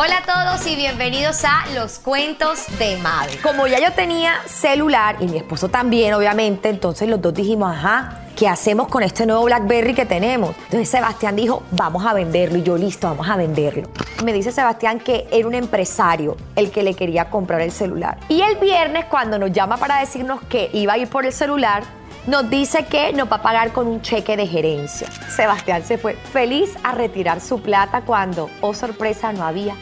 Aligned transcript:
Hola 0.00 0.18
a 0.18 0.54
todos 0.54 0.64
y 0.68 0.76
bienvenidos 0.76 1.44
a 1.44 1.66
Los 1.74 1.98
Cuentos 1.98 2.66
de 2.78 2.98
Mabe. 2.98 3.36
Como 3.42 3.66
ya 3.66 3.80
yo 3.80 3.92
tenía 3.94 4.34
celular 4.46 5.16
y 5.18 5.26
mi 5.26 5.38
esposo 5.38 5.70
también, 5.70 6.14
obviamente, 6.14 6.68
entonces 6.68 7.08
los 7.08 7.20
dos 7.20 7.34
dijimos, 7.34 7.74
ajá, 7.74 8.20
¿qué 8.36 8.46
hacemos 8.46 8.86
con 8.86 9.02
este 9.02 9.26
nuevo 9.26 9.42
BlackBerry 9.42 9.94
que 9.94 10.06
tenemos? 10.06 10.54
Entonces 10.66 10.88
Sebastián 10.88 11.34
dijo, 11.34 11.64
vamos 11.72 12.06
a 12.06 12.14
venderlo 12.14 12.58
y 12.58 12.62
yo 12.62 12.78
listo, 12.78 13.08
vamos 13.08 13.28
a 13.28 13.36
venderlo. 13.36 13.88
Me 14.22 14.32
dice 14.32 14.52
Sebastián 14.52 15.00
que 15.00 15.26
era 15.32 15.48
un 15.48 15.54
empresario 15.56 16.36
el 16.54 16.70
que 16.70 16.84
le 16.84 16.94
quería 16.94 17.28
comprar 17.28 17.60
el 17.60 17.72
celular. 17.72 18.18
Y 18.28 18.42
el 18.42 18.54
viernes 18.54 19.06
cuando 19.06 19.36
nos 19.36 19.50
llama 19.50 19.78
para 19.78 19.98
decirnos 19.98 20.40
que 20.42 20.70
iba 20.74 20.92
a 20.92 20.98
ir 20.98 21.08
por 21.08 21.26
el 21.26 21.32
celular, 21.32 21.82
nos 22.28 22.48
dice 22.48 22.84
que 22.84 23.12
nos 23.14 23.28
va 23.32 23.36
a 23.36 23.42
pagar 23.42 23.72
con 23.72 23.88
un 23.88 24.02
cheque 24.02 24.36
de 24.36 24.46
gerencia. 24.46 25.10
Sebastián 25.28 25.82
se 25.82 25.98
fue 25.98 26.14
feliz 26.14 26.76
a 26.84 26.92
retirar 26.92 27.40
su 27.40 27.62
plata 27.62 28.02
cuando, 28.02 28.48
oh 28.60 28.74
sorpresa, 28.74 29.32
no 29.32 29.44
había. 29.44 29.74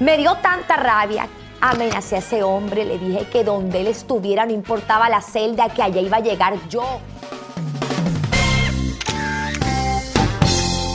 Me 0.00 0.16
dio 0.16 0.36
tanta 0.36 0.76
rabia, 0.76 1.26
amenacé 1.60 2.14
a 2.14 2.18
ese 2.20 2.44
hombre, 2.44 2.84
le 2.84 2.98
dije 2.98 3.26
que 3.26 3.42
donde 3.42 3.80
él 3.80 3.88
estuviera 3.88 4.46
no 4.46 4.52
importaba 4.52 5.08
la 5.08 5.20
celda, 5.20 5.70
que 5.70 5.82
allá 5.82 6.00
iba 6.00 6.18
a 6.18 6.20
llegar 6.20 6.54
yo. 6.68 7.00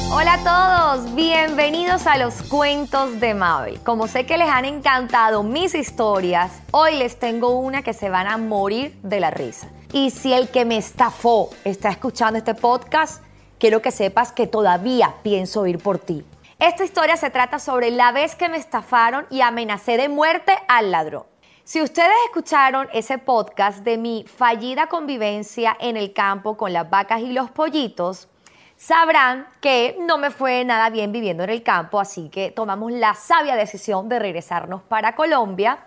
Hola 0.09 0.35
a 0.35 0.95
todos, 0.95 1.15
bienvenidos 1.15 2.07
a 2.07 2.17
los 2.17 2.43
cuentos 2.43 3.19
de 3.19 3.33
Mavi. 3.33 3.75
Como 3.79 4.07
sé 4.07 4.25
que 4.25 4.37
les 4.37 4.47
han 4.47 4.63
encantado 4.63 5.43
mis 5.43 5.75
historias, 5.75 6.61
hoy 6.71 6.95
les 6.95 7.19
tengo 7.19 7.57
una 7.59 7.81
que 7.81 7.91
se 7.91 8.09
van 8.09 8.27
a 8.27 8.37
morir 8.37 8.97
de 9.03 9.19
la 9.19 9.31
risa. 9.31 9.67
Y 9.91 10.11
si 10.11 10.31
el 10.31 10.47
que 10.47 10.63
me 10.63 10.77
estafó 10.77 11.49
está 11.65 11.89
escuchando 11.89 12.37
este 12.37 12.55
podcast, 12.55 13.21
quiero 13.59 13.81
que 13.81 13.91
sepas 13.91 14.31
que 14.31 14.47
todavía 14.47 15.15
pienso 15.23 15.67
ir 15.67 15.79
por 15.79 15.99
ti. 15.99 16.23
Esta 16.63 16.85
historia 16.85 17.17
se 17.17 17.29
trata 17.29 17.59
sobre 17.59 17.91
la 17.91 18.13
vez 18.13 18.37
que 18.37 18.47
me 18.47 18.55
estafaron 18.55 19.25
y 19.29 19.41
amenacé 19.41 19.97
de 19.97 20.07
muerte 20.07 20.53
al 20.69 20.91
ladrón. 20.91 21.25
Si 21.65 21.81
ustedes 21.81 22.13
escucharon 22.27 22.87
ese 22.93 23.17
podcast 23.17 23.79
de 23.79 23.97
mi 23.97 24.23
fallida 24.23 24.87
convivencia 24.87 25.75
en 25.77 25.97
el 25.97 26.13
campo 26.13 26.55
con 26.55 26.71
las 26.71 26.89
vacas 26.89 27.19
y 27.19 27.33
los 27.33 27.51
pollitos, 27.51 28.29
sabrán 28.77 29.45
que 29.59 29.97
no 30.07 30.17
me 30.17 30.31
fue 30.31 30.63
nada 30.63 30.89
bien 30.89 31.11
viviendo 31.11 31.43
en 31.43 31.49
el 31.49 31.63
campo, 31.63 31.99
así 31.99 32.29
que 32.29 32.49
tomamos 32.49 32.93
la 32.93 33.13
sabia 33.13 33.57
decisión 33.57 34.07
de 34.07 34.19
regresarnos 34.19 34.83
para 34.83 35.15
Colombia. 35.15 35.79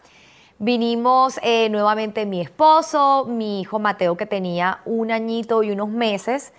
Vinimos 0.59 1.41
eh, 1.43 1.71
nuevamente 1.71 2.27
mi 2.27 2.43
esposo, 2.43 3.25
mi 3.27 3.63
hijo 3.63 3.79
Mateo 3.79 4.19
que 4.19 4.27
tenía 4.27 4.83
un 4.85 5.11
añito 5.11 5.63
y 5.63 5.71
unos 5.71 5.89
meses 5.89 6.53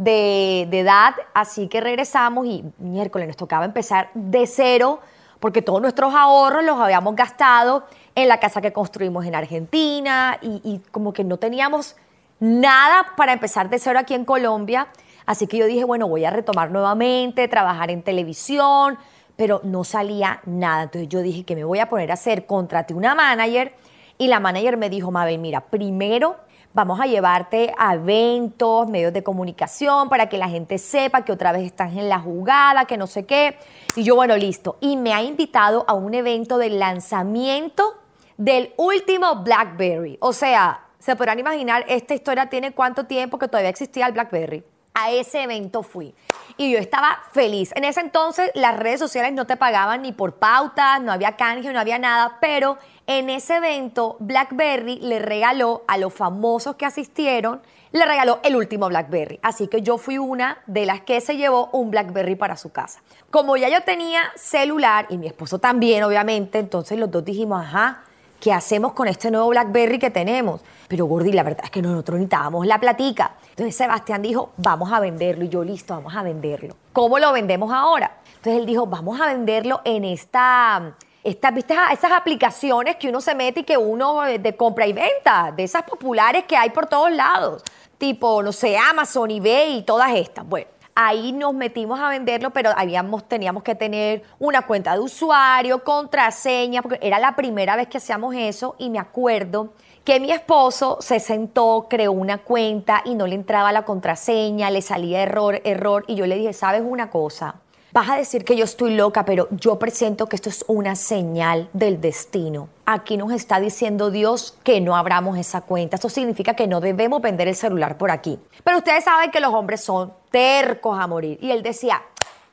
de, 0.00 0.62
edad, 0.62 1.14
así 1.34 1.68
que 1.68 1.80
regresamos 1.80 2.46
y 2.46 2.64
miércoles 2.78 3.28
nos 3.28 3.36
tocaba 3.36 3.66
empezar 3.66 4.08
de 4.14 4.46
cero 4.46 5.00
porque 5.40 5.60
todos 5.60 5.82
nuestros 5.82 6.14
ahorros 6.14 6.64
los 6.64 6.80
habíamos 6.80 7.14
gastado 7.14 7.84
en 8.14 8.26
la 8.28 8.40
casa 8.40 8.62
que 8.62 8.72
construimos 8.72 9.26
en 9.26 9.34
Argentina 9.34 10.38
y, 10.40 10.62
y 10.64 10.80
como 10.90 11.12
que 11.12 11.22
no 11.22 11.36
teníamos 11.36 11.96
nada 12.38 13.08
para 13.14 13.34
empezar 13.34 13.68
de 13.68 13.78
cero 13.78 13.98
aquí 13.98 14.14
en 14.14 14.24
Colombia. 14.24 14.88
Así 15.26 15.46
que 15.46 15.58
yo 15.58 15.66
dije, 15.66 15.84
bueno, 15.84 16.08
voy 16.08 16.24
a 16.24 16.30
retomar 16.30 16.70
nuevamente, 16.70 17.46
trabajar 17.46 17.90
en 17.90 18.02
televisión, 18.02 18.98
pero 19.36 19.60
no 19.64 19.84
salía 19.84 20.40
nada. 20.46 20.84
Entonces 20.84 21.10
yo 21.10 21.20
dije 21.20 21.44
que 21.44 21.54
me 21.54 21.64
voy 21.64 21.78
a 21.78 21.90
poner 21.90 22.10
a 22.10 22.14
hacer, 22.14 22.46
contraté 22.46 22.94
una 22.94 23.14
manager 23.14 23.74
y 24.16 24.28
la 24.28 24.40
manager 24.40 24.78
me 24.78 24.88
dijo, 24.88 25.10
Mabel, 25.10 25.38
mira, 25.38 25.60
primero 25.60 26.36
vamos 26.72 27.00
a 27.00 27.06
llevarte 27.06 27.74
a 27.76 27.94
eventos, 27.94 28.88
medios 28.88 29.12
de 29.12 29.22
comunicación, 29.22 30.08
para 30.08 30.28
que 30.28 30.38
la 30.38 30.48
gente 30.48 30.78
sepa 30.78 31.24
que 31.24 31.32
otra 31.32 31.52
vez 31.52 31.64
estás 31.64 31.92
en 31.92 32.08
la 32.08 32.20
jugada, 32.20 32.84
que 32.84 32.96
no 32.96 33.06
sé 33.06 33.26
qué. 33.26 33.58
Y 33.96 34.04
yo, 34.04 34.14
bueno, 34.14 34.36
listo. 34.36 34.76
Y 34.80 34.96
me 34.96 35.12
ha 35.12 35.22
invitado 35.22 35.84
a 35.88 35.94
un 35.94 36.14
evento 36.14 36.58
de 36.58 36.70
lanzamiento 36.70 37.94
del 38.36 38.72
último 38.76 39.42
BlackBerry. 39.42 40.16
O 40.20 40.32
sea, 40.32 40.84
se 40.98 41.16
podrán 41.16 41.38
imaginar, 41.38 41.84
esta 41.88 42.14
historia 42.14 42.46
tiene 42.46 42.72
cuánto 42.72 43.06
tiempo 43.06 43.38
que 43.38 43.48
todavía 43.48 43.70
existía 43.70 44.06
el 44.06 44.12
BlackBerry. 44.12 44.64
A 44.94 45.10
ese 45.10 45.42
evento 45.42 45.82
fui. 45.82 46.14
Y 46.56 46.72
yo 46.72 46.78
estaba 46.78 47.20
feliz. 47.32 47.72
En 47.74 47.84
ese 47.84 48.00
entonces 48.00 48.50
las 48.54 48.76
redes 48.78 48.98
sociales 48.98 49.32
no 49.32 49.46
te 49.46 49.56
pagaban 49.56 50.02
ni 50.02 50.12
por 50.12 50.34
pautas, 50.34 51.00
no 51.00 51.12
había 51.12 51.36
canje, 51.36 51.72
no 51.72 51.80
había 51.80 51.98
nada, 51.98 52.38
pero 52.40 52.76
en 53.10 53.28
ese 53.28 53.56
evento 53.56 54.14
BlackBerry 54.20 55.00
le 55.00 55.18
regaló 55.18 55.82
a 55.88 55.98
los 55.98 56.14
famosos 56.14 56.76
que 56.76 56.86
asistieron, 56.86 57.60
le 57.90 58.06
regaló 58.06 58.38
el 58.44 58.54
último 58.54 58.86
BlackBerry. 58.86 59.40
Así 59.42 59.66
que 59.66 59.82
yo 59.82 59.98
fui 59.98 60.16
una 60.16 60.58
de 60.68 60.86
las 60.86 61.00
que 61.00 61.20
se 61.20 61.36
llevó 61.36 61.70
un 61.72 61.90
BlackBerry 61.90 62.36
para 62.36 62.56
su 62.56 62.70
casa. 62.70 63.00
Como 63.32 63.56
ya 63.56 63.68
yo 63.68 63.82
tenía 63.82 64.22
celular 64.36 65.06
y 65.10 65.18
mi 65.18 65.26
esposo 65.26 65.58
también, 65.58 66.04
obviamente, 66.04 66.60
entonces 66.60 66.96
los 67.00 67.10
dos 67.10 67.24
dijimos, 67.24 67.60
ajá, 67.60 68.04
¿qué 68.38 68.52
hacemos 68.52 68.92
con 68.92 69.08
este 69.08 69.32
nuevo 69.32 69.48
BlackBerry 69.48 69.98
que 69.98 70.10
tenemos? 70.10 70.60
Pero 70.86 71.06
Gordy, 71.06 71.32
la 71.32 71.42
verdad 71.42 71.64
es 71.64 71.70
que 71.72 71.82
nosotros 71.82 72.16
necesitábamos 72.16 72.64
la 72.64 72.78
platica. 72.78 73.34
Entonces 73.48 73.74
Sebastián 73.74 74.22
dijo, 74.22 74.52
vamos 74.56 74.92
a 74.92 75.00
venderlo. 75.00 75.44
Y 75.44 75.48
yo, 75.48 75.64
listo, 75.64 75.94
vamos 75.94 76.14
a 76.14 76.22
venderlo. 76.22 76.76
¿Cómo 76.92 77.18
lo 77.18 77.32
vendemos 77.32 77.72
ahora? 77.72 78.18
Entonces 78.36 78.60
él 78.60 78.66
dijo, 78.66 78.86
vamos 78.86 79.20
a 79.20 79.26
venderlo 79.26 79.80
en 79.84 80.04
esta... 80.04 80.94
Estas, 81.22 81.54
¿viste? 81.54 81.74
Esas 81.92 82.12
aplicaciones 82.12 82.96
que 82.96 83.10
uno 83.10 83.20
se 83.20 83.34
mete 83.34 83.60
y 83.60 83.64
que 83.64 83.76
uno 83.76 84.24
eh, 84.24 84.38
de 84.38 84.56
compra 84.56 84.86
y 84.86 84.94
venta, 84.94 85.52
de 85.54 85.64
esas 85.64 85.82
populares 85.82 86.44
que 86.44 86.56
hay 86.56 86.70
por 86.70 86.86
todos 86.86 87.12
lados, 87.12 87.62
tipo, 87.98 88.42
no 88.42 88.52
sé, 88.52 88.78
Amazon, 88.78 89.30
eBay 89.30 89.78
y 89.78 89.82
todas 89.82 90.14
estas. 90.14 90.46
Bueno, 90.46 90.68
ahí 90.94 91.32
nos 91.32 91.52
metimos 91.52 92.00
a 92.00 92.08
venderlo, 92.08 92.50
pero 92.50 92.70
habíamos, 92.74 93.28
teníamos 93.28 93.62
que 93.62 93.74
tener 93.74 94.22
una 94.38 94.62
cuenta 94.62 94.94
de 94.94 95.00
usuario, 95.00 95.84
contraseña, 95.84 96.80
porque 96.80 96.98
era 97.02 97.18
la 97.18 97.36
primera 97.36 97.76
vez 97.76 97.88
que 97.88 97.98
hacíamos 97.98 98.34
eso 98.34 98.74
y 98.78 98.88
me 98.88 98.98
acuerdo 98.98 99.74
que 100.04 100.20
mi 100.20 100.32
esposo 100.32 100.96
se 101.00 101.20
sentó, 101.20 101.86
creó 101.90 102.12
una 102.12 102.38
cuenta 102.38 103.02
y 103.04 103.14
no 103.14 103.26
le 103.26 103.34
entraba 103.34 103.72
la 103.72 103.84
contraseña, 103.84 104.70
le 104.70 104.80
salía 104.80 105.22
error, 105.22 105.60
error, 105.64 106.04
y 106.06 106.14
yo 106.14 106.26
le 106.26 106.36
dije, 106.36 106.54
¿sabes 106.54 106.82
una 106.82 107.10
cosa? 107.10 107.56
Vas 107.92 108.08
a 108.08 108.16
decir 108.16 108.44
que 108.44 108.56
yo 108.56 108.64
estoy 108.64 108.94
loca, 108.94 109.24
pero 109.24 109.48
yo 109.50 109.78
presento 109.80 110.28
que 110.28 110.36
esto 110.36 110.48
es 110.48 110.64
una 110.68 110.94
señal 110.94 111.68
del 111.72 112.00
destino. 112.00 112.68
Aquí 112.86 113.16
nos 113.16 113.32
está 113.32 113.58
diciendo 113.58 114.12
Dios 114.12 114.56
que 114.62 114.80
no 114.80 114.94
abramos 114.94 115.36
esa 115.36 115.62
cuenta. 115.62 115.96
Esto 115.96 116.08
significa 116.08 116.54
que 116.54 116.68
no 116.68 116.80
debemos 116.80 117.20
vender 117.20 117.48
el 117.48 117.56
celular 117.56 117.98
por 117.98 118.12
aquí. 118.12 118.38
Pero 118.62 118.78
ustedes 118.78 119.02
saben 119.02 119.32
que 119.32 119.40
los 119.40 119.52
hombres 119.52 119.80
son 119.80 120.12
tercos 120.30 120.96
a 121.00 121.08
morir. 121.08 121.38
Y 121.42 121.50
él 121.50 121.64
decía, 121.64 122.00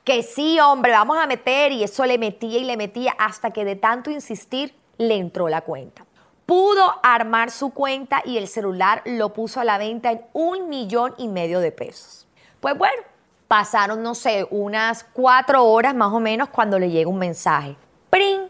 que 0.04 0.24
sí, 0.24 0.60
hombre, 0.60 0.92
vamos 0.94 1.18
a 1.18 1.28
meter. 1.28 1.72
Y 1.72 1.84
eso 1.84 2.04
le 2.08 2.18
metía 2.18 2.58
y 2.58 2.64
le 2.64 2.76
metía 2.76 3.12
hasta 3.20 3.52
que 3.52 3.64
de 3.64 3.76
tanto 3.76 4.10
insistir 4.10 4.74
le 4.98 5.18
entró 5.18 5.50
la 5.50 5.62
cuenta 5.62 6.04
pudo 6.48 6.96
armar 7.04 7.52
su 7.52 7.72
cuenta 7.72 8.22
y 8.24 8.38
el 8.38 8.48
celular 8.48 9.02
lo 9.04 9.34
puso 9.34 9.60
a 9.60 9.66
la 9.66 9.78
venta 9.78 10.14
en 10.14 10.22
un 10.32 10.70
millón 10.70 11.14
y 11.18 11.28
medio 11.28 11.60
de 11.60 11.74
pesos. 11.74 12.26
Pues 12.62 12.78
bueno, 12.78 13.04
pasaron, 13.48 14.04
no 14.04 14.16
sé, 14.16 14.48
unas 14.50 15.04
cuatro 15.14 15.66
horas 15.66 15.96
más 15.96 16.14
o 16.14 16.20
menos 16.20 16.50
cuando 16.50 16.80
le 16.80 16.90
llega 16.90 17.10
un 17.10 17.20
mensaje. 17.20 17.76
¡Pring! 18.10 18.42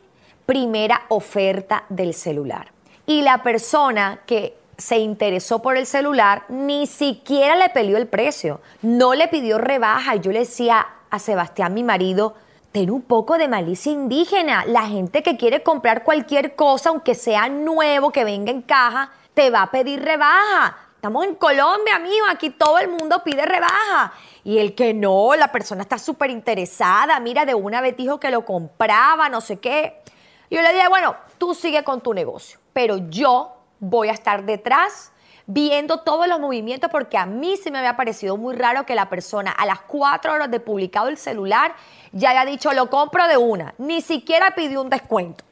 Primera 0.45 1.03
oferta 1.09 1.83
del 1.89 2.13
celular. 2.13 2.71
Y 3.05 3.21
la 3.21 3.43
persona 3.43 4.21
que 4.25 4.57
se 4.77 4.99
interesó 4.99 5.61
por 5.61 5.75
el 5.75 5.85
celular 5.85 6.43
ni 6.49 6.87
siquiera 6.87 7.55
le 7.55 7.69
peleó 7.69 7.97
el 7.97 8.07
precio, 8.07 8.61
no 8.81 9.13
le 9.13 9.27
pidió 9.27 9.57
rebaja. 9.57 10.15
Y 10.15 10.19
yo 10.21 10.31
le 10.31 10.39
decía 10.39 10.85
a 11.09 11.19
Sebastián, 11.19 11.73
mi 11.73 11.83
marido, 11.83 12.35
ten 12.71 12.91
un 12.91 13.01
poco 13.01 13.37
de 13.37 13.47
malicia 13.47 13.91
indígena. 13.91 14.65
La 14.65 14.83
gente 14.83 15.23
que 15.23 15.37
quiere 15.37 15.63
comprar 15.63 16.03
cualquier 16.03 16.55
cosa, 16.55 16.89
aunque 16.89 17.15
sea 17.15 17.49
nuevo, 17.49 18.11
que 18.11 18.23
venga 18.23 18.51
en 18.51 18.61
caja, 18.61 19.11
te 19.33 19.49
va 19.49 19.63
a 19.63 19.71
pedir 19.71 20.01
rebaja. 20.01 20.77
Estamos 20.97 21.25
en 21.25 21.35
Colombia, 21.35 21.95
amigo, 21.95 22.25
aquí 22.27 22.49
todo 22.49 22.79
el 22.79 22.89
mundo 22.89 23.21
pide 23.23 23.45
rebaja. 23.45 24.13
Y 24.43 24.57
el 24.57 24.73
que 24.73 24.95
no, 24.95 25.35
la 25.35 25.51
persona 25.51 25.83
está 25.83 25.99
súper 25.99 26.31
interesada, 26.31 27.19
mira, 27.19 27.45
de 27.45 27.53
una 27.53 27.81
vez 27.81 27.95
dijo 27.95 28.19
que 28.19 28.31
lo 28.31 28.45
compraba, 28.45 29.29
no 29.29 29.39
sé 29.39 29.59
qué. 29.59 30.01
Yo 30.49 30.59
le 30.59 30.73
dije, 30.73 30.87
bueno, 30.87 31.15
tú 31.37 31.53
sigue 31.53 31.83
con 31.83 32.01
tu 32.01 32.15
negocio, 32.15 32.57
pero 32.73 32.97
yo 33.09 33.57
voy 33.79 34.07
a 34.07 34.13
estar 34.13 34.43
detrás 34.43 35.11
viendo 35.45 35.99
todos 35.99 36.27
los 36.27 36.39
movimientos 36.39 36.89
porque 36.89 37.15
a 37.15 37.27
mí 37.27 37.57
sí 37.57 37.69
me 37.69 37.77
había 37.77 37.95
parecido 37.95 38.35
muy 38.35 38.55
raro 38.55 38.87
que 38.87 38.95
la 38.95 39.07
persona 39.07 39.51
a 39.51 39.67
las 39.67 39.81
cuatro 39.81 40.33
horas 40.33 40.49
de 40.49 40.59
publicado 40.59 41.09
el 41.09 41.17
celular 41.17 41.75
ya 42.11 42.31
haya 42.31 42.43
dicho 42.43 42.73
lo 42.73 42.89
compro 42.89 43.27
de 43.27 43.37
una, 43.37 43.75
ni 43.77 44.01
siquiera 44.01 44.55
pidió 44.55 44.81
un 44.81 44.89
descuento. 44.89 45.45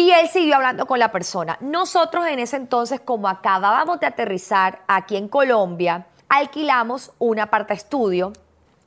Y 0.00 0.12
él 0.12 0.28
siguió 0.28 0.56
hablando 0.56 0.86
con 0.86 0.98
la 0.98 1.12
persona. 1.12 1.58
Nosotros 1.60 2.26
en 2.26 2.38
ese 2.38 2.56
entonces, 2.56 3.02
como 3.02 3.28
acabábamos 3.28 4.00
de 4.00 4.06
aterrizar 4.06 4.80
aquí 4.88 5.14
en 5.14 5.28
Colombia, 5.28 6.06
alquilamos 6.26 7.12
un 7.18 7.38
aparta 7.38 7.74
estudio 7.74 8.32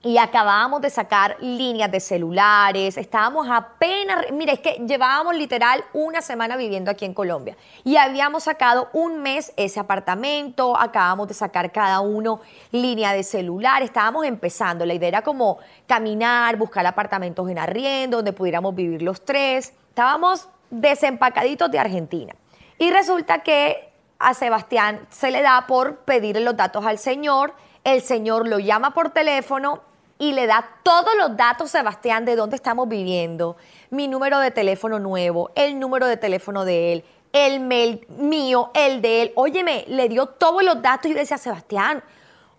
y 0.01 0.17
acabábamos 0.17 0.81
de 0.81 0.89
sacar 0.89 1.37
líneas 1.39 1.91
de 1.91 1.99
celulares, 1.99 2.97
estábamos 2.97 3.47
apenas, 3.47 4.25
mire, 4.31 4.53
es 4.53 4.59
que 4.59 4.83
llevábamos 4.87 5.35
literal 5.35 5.85
una 5.93 6.23
semana 6.23 6.57
viviendo 6.57 6.89
aquí 6.89 7.05
en 7.05 7.13
Colombia. 7.13 7.55
Y 7.83 7.97
habíamos 7.97 8.45
sacado 8.45 8.89
un 8.91 9.21
mes 9.21 9.53
ese 9.55 9.79
apartamento, 9.79 10.75
acabábamos 10.75 11.27
de 11.27 11.35
sacar 11.35 11.71
cada 11.71 11.99
uno 11.99 12.41
línea 12.71 13.13
de 13.13 13.21
celular, 13.21 13.83
estábamos 13.83 14.25
empezando, 14.25 14.83
la 14.83 14.95
idea 14.95 15.09
era 15.09 15.21
como 15.21 15.59
caminar, 15.85 16.57
buscar 16.57 16.87
apartamentos 16.87 17.47
en 17.47 17.59
arriendo 17.59 18.17
donde 18.17 18.33
pudiéramos 18.33 18.73
vivir 18.73 19.03
los 19.03 19.23
tres, 19.23 19.73
estábamos 19.89 20.49
desempacaditos 20.73 21.69
de 21.71 21.79
Argentina. 21.79 22.35
Y 22.79 22.91
resulta 22.91 23.43
que 23.43 23.89
a 24.19 24.33
Sebastián 24.33 25.05
se 25.09 25.31
le 25.31 25.41
da 25.41 25.65
por 25.67 25.97
pedirle 25.97 26.41
los 26.41 26.57
datos 26.57 26.85
al 26.85 26.97
señor, 26.97 27.53
el 27.83 28.01
señor 28.01 28.47
lo 28.47 28.59
llama 28.59 28.93
por 28.93 29.11
teléfono 29.11 29.81
y 30.17 30.31
le 30.31 30.47
da 30.47 30.65
todos 30.83 31.15
los 31.17 31.37
datos, 31.37 31.69
Sebastián, 31.69 32.25
de 32.25 32.35
dónde 32.35 32.55
estamos 32.55 32.87
viviendo, 32.87 33.57
mi 33.89 34.07
número 34.07 34.39
de 34.39 34.51
teléfono 34.51 34.99
nuevo, 34.99 35.51
el 35.55 35.79
número 35.79 36.07
de 36.07 36.17
teléfono 36.17 36.65
de 36.65 36.93
él, 36.93 37.05
el 37.33 37.59
mail 37.59 38.05
mío, 38.09 38.71
el 38.73 39.01
de 39.01 39.23
él. 39.23 39.31
Óyeme, 39.35 39.85
le 39.87 40.09
dio 40.09 40.27
todos 40.27 40.63
los 40.63 40.81
datos 40.81 41.11
y 41.11 41.13
decía, 41.13 41.37
Sebastián, 41.37 42.03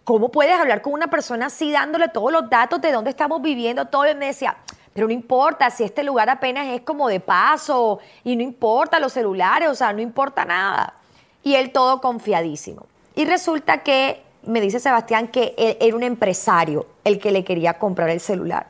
¿cómo 0.04 0.30
puedes 0.30 0.58
hablar 0.58 0.82
con 0.82 0.92
una 0.92 1.08
persona 1.08 1.46
así 1.46 1.72
dándole 1.72 2.08
todos 2.08 2.30
los 2.30 2.50
datos 2.50 2.80
de 2.80 2.92
dónde 2.92 3.10
estamos 3.10 3.40
viviendo? 3.40 3.86
Todo 3.86 4.04
él 4.04 4.18
me 4.18 4.26
decía, 4.26 4.56
pero 4.94 5.08
no 5.08 5.12
importa 5.12 5.68
si 5.70 5.82
este 5.82 6.04
lugar 6.04 6.30
apenas 6.30 6.68
es 6.68 6.80
como 6.82 7.08
de 7.08 7.20
paso 7.20 7.98
y 8.22 8.36
no 8.36 8.42
importa 8.42 9.00
los 9.00 9.12
celulares, 9.12 9.68
o 9.68 9.74
sea, 9.74 9.92
no 9.92 10.00
importa 10.00 10.44
nada. 10.44 10.94
Y 11.42 11.56
él 11.56 11.72
todo 11.72 12.00
confiadísimo. 12.00 12.86
Y 13.16 13.24
resulta 13.26 13.82
que 13.82 14.22
me 14.44 14.60
dice 14.60 14.78
Sebastián 14.78 15.28
que 15.28 15.54
él 15.58 15.76
era 15.80 15.96
un 15.96 16.04
empresario 16.04 16.86
el 17.02 17.18
que 17.18 17.32
le 17.32 17.44
quería 17.44 17.78
comprar 17.78 18.08
el 18.08 18.20
celular 18.20 18.68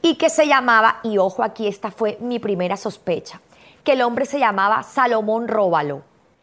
y 0.00 0.14
que 0.14 0.30
se 0.30 0.46
llamaba, 0.46 1.00
y 1.02 1.18
ojo 1.18 1.42
aquí, 1.42 1.66
esta 1.66 1.90
fue 1.90 2.18
mi 2.20 2.38
primera 2.38 2.76
sospecha, 2.76 3.40
que 3.82 3.92
el 3.92 4.02
hombre 4.02 4.26
se 4.26 4.38
llamaba 4.38 4.82
Salomón 4.82 5.48
Róbalo. 5.48 6.02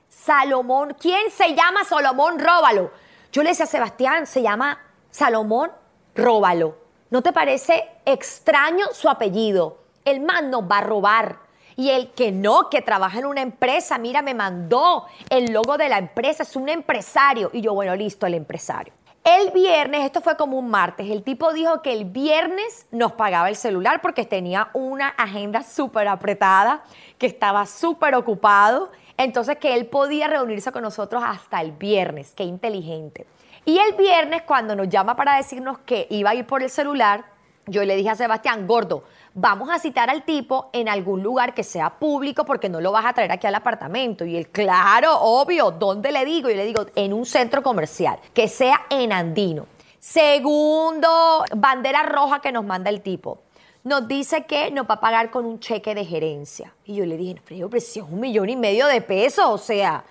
Salomón, 0.10 0.96
¿quién 1.00 1.32
se 1.32 1.56
llama 1.56 1.84
Salomón 1.86 2.40
Róbalo? 2.40 2.92
Yo 3.32 3.44
le 3.44 3.50
decía 3.50 3.66
a 3.66 3.68
Sebastián, 3.68 4.28
se 4.28 4.42
llama 4.42 4.80
Salomón 5.10 5.72
Róbalo. 6.16 6.81
¿No 7.12 7.22
te 7.22 7.34
parece 7.34 7.90
extraño 8.06 8.86
su 8.94 9.10
apellido? 9.10 9.80
El 10.06 10.22
man 10.22 10.50
nos 10.50 10.64
va 10.64 10.78
a 10.78 10.82
robar. 10.82 11.40
Y 11.76 11.90
el 11.90 12.12
que 12.12 12.32
no, 12.32 12.70
que 12.70 12.82
trabaja 12.82 13.20
en 13.20 13.26
una 13.26 13.42
empresa, 13.42 13.98
mira, 13.98 14.22
me 14.22 14.34
mandó 14.34 15.08
el 15.30 15.52
logo 15.52 15.78
de 15.78 15.90
la 15.90 15.98
empresa, 15.98 16.44
es 16.44 16.56
un 16.56 16.70
empresario. 16.70 17.50
Y 17.52 17.60
yo, 17.60 17.74
bueno, 17.74 17.94
listo, 17.98 18.26
el 18.26 18.36
empresario. 18.36 18.94
El 19.26 19.52
viernes, 19.52 20.06
esto 20.06 20.22
fue 20.22 20.38
como 20.38 20.58
un 20.58 20.70
martes, 20.70 21.08
el 21.12 21.22
tipo 21.22 21.54
dijo 21.54 21.84
que 21.84 21.94
el 21.94 22.06
viernes 22.06 22.88
nos 22.90 23.12
pagaba 23.12 23.50
el 23.50 23.56
celular 23.56 24.02
porque 24.02 24.26
tenía 24.26 24.70
una 24.74 25.10
agenda 25.10 25.62
súper 25.62 26.08
apretada, 26.08 26.84
que 27.20 27.28
estaba 27.28 27.68
súper 27.68 28.16
ocupado, 28.16 28.90
entonces 29.24 29.58
que 29.58 29.76
él 29.76 29.86
podía 29.88 30.28
reunirse 30.28 30.72
con 30.72 30.84
nosotros 30.84 31.24
hasta 31.26 31.62
el 31.62 31.72
viernes, 31.72 32.34
qué 32.36 32.44
inteligente. 32.44 33.26
Y 33.66 33.78
el 33.78 33.94
viernes, 33.94 34.42
cuando 34.44 34.76
nos 34.76 34.90
llama 34.90 35.16
para 35.16 35.38
decirnos 35.38 35.80
que 35.80 36.08
iba 36.10 36.32
a 36.32 36.36
ir 36.36 36.48
por 36.48 36.64
el 36.64 36.70
celular, 36.70 37.26
yo 37.68 37.84
le 37.86 37.96
dije 37.96 38.10
a 38.10 38.16
Sebastián, 38.16 38.66
gordo, 38.66 39.04
vamos 39.36 39.70
a 39.70 39.78
citar 39.78 40.10
al 40.10 40.24
tipo 40.24 40.70
en 40.74 40.90
algún 40.90 41.22
lugar 41.22 41.54
que 41.54 41.64
sea 41.64 41.92
público 41.92 42.44
porque 42.44 42.70
no 42.70 42.82
lo 42.82 42.92
vas 42.92 43.06
a 43.06 43.14
traer 43.14 43.32
aquí 43.32 43.46
al 43.46 43.56
apartamento. 43.56 44.26
Y 44.26 44.36
él, 44.36 44.50
claro, 44.50 45.20
obvio, 45.22 45.70
¿dónde 45.72 46.12
le 46.12 46.26
digo? 46.26 46.50
Y 46.50 46.56
le 46.56 46.66
digo, 46.66 46.88
en 46.96 47.14
un 47.14 47.26
centro 47.26 47.62
comercial, 47.62 48.20
que 48.34 48.48
sea 48.48 48.82
en 48.90 49.14
Andino. 49.14 49.68
Segundo, 50.00 51.46
bandera 51.56 52.02
roja 52.04 52.42
que 52.42 52.52
nos 52.52 52.66
manda 52.66 52.90
el 52.90 53.02
tipo. 53.02 53.40
Nos 53.84 54.08
dice 54.08 54.46
que 54.46 54.70
nos 54.70 54.86
va 54.86 54.96
a 54.96 55.00
pagar 55.00 55.32
con 55.32 55.44
un 55.46 55.60
cheque 55.60 55.96
de 55.96 56.06
gerencia. 56.06 56.72
Y 56.86 56.96
yo 56.96 57.06
le 57.06 57.18
dije, 57.18 57.34
no, 57.34 57.68
pero 57.68 57.82
si 57.82 58.00
es 58.00 58.06
un 58.06 58.20
millón 58.20 58.50
y 58.50 58.56
medio 58.56 58.86
de 58.86 59.02
pesos, 59.02 59.44
o 59.46 59.58
sea, 59.58 60.04